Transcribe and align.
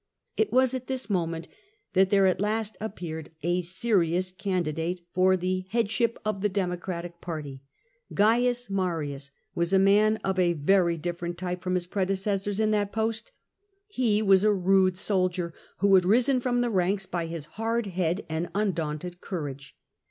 It 0.35 0.51
was 0.51 0.73
at 0.73 0.87
this 0.87 1.11
moment 1.11 1.47
that 1.93 2.09
there 2.09 2.25
at 2.25 2.41
last 2.41 2.75
appeared 2.81 3.29
a 3.43 3.61
serious 3.61 4.31
candidate 4.31 5.01
for 5.13 5.37
the 5.37 5.67
headship 5.69 6.17
of 6.25 6.41
the 6.41 6.49
Democratic 6.49 7.21
party. 7.21 7.61
Gains 8.11 8.67
Marias 8.67 9.29
was 9.53 9.73
a 9.73 9.77
man 9.77 10.15
of 10.23 10.39
a 10.39 10.53
very 10.53 10.97
different 10.97 11.37
type 11.37 11.63
94 11.63 11.63
FROM 11.63 11.73
THE 11.75 11.79
GRACCHI 11.81 11.83
TO 11.83 11.85
SULLA 11.85 11.91
from 11.91 11.91
Hs 11.91 11.93
predecessors 11.93 12.59
in 12.59 12.71
that 12.71 12.91
post; 12.91 13.31
he 13.85 14.21
was 14.23 14.43
a 14.43 14.51
rude 14.51 14.97
soldier 14.97 15.53
who 15.81 15.93
had 15.93 16.05
risen 16.05 16.39
from 16.39 16.61
the 16.61 16.71
ranks 16.71 17.05
by 17.05 17.27
his 17.27 17.45
hard 17.61 17.85
head 17.85 18.25
and 18.27 18.49
un 18.55 18.71
daunted 18.71 19.21
courage. 19.21 19.77